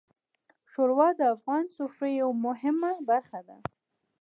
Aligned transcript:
ښوروا 0.71 1.09
د 1.19 1.21
افغان 1.35 1.65
سفرې 1.77 2.11
یوه 2.21 2.35
مهمه 2.45 2.91
برخه 3.09 3.39
ده. 3.47 3.57